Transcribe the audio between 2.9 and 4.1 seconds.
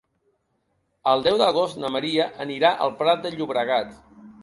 Prat de Llobregat.